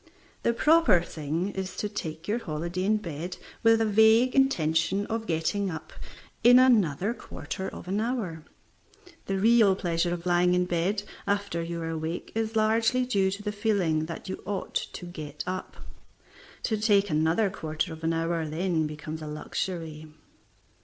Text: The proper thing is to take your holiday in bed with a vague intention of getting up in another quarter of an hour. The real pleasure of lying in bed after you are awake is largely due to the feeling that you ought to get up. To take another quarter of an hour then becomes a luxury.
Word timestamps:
The 0.41 0.51
proper 0.51 1.01
thing 1.03 1.49
is 1.49 1.75
to 1.77 1.87
take 1.87 2.27
your 2.27 2.39
holiday 2.39 2.85
in 2.85 2.97
bed 2.97 3.37
with 3.61 3.79
a 3.81 3.85
vague 3.85 4.33
intention 4.33 5.05
of 5.05 5.27
getting 5.27 5.69
up 5.69 5.93
in 6.43 6.57
another 6.57 7.13
quarter 7.13 7.69
of 7.69 7.87
an 7.87 8.01
hour. 8.01 8.43
The 9.27 9.37
real 9.37 9.75
pleasure 9.75 10.11
of 10.11 10.25
lying 10.25 10.55
in 10.55 10.65
bed 10.65 11.03
after 11.27 11.61
you 11.61 11.79
are 11.83 11.89
awake 11.91 12.31
is 12.33 12.55
largely 12.55 13.05
due 13.05 13.29
to 13.29 13.43
the 13.43 13.51
feeling 13.51 14.07
that 14.07 14.27
you 14.27 14.41
ought 14.43 14.73
to 14.73 15.05
get 15.05 15.43
up. 15.45 15.77
To 16.63 16.81
take 16.81 17.11
another 17.11 17.51
quarter 17.51 17.93
of 17.93 18.03
an 18.03 18.11
hour 18.11 18.43
then 18.47 18.87
becomes 18.87 19.21
a 19.21 19.27
luxury. 19.27 20.07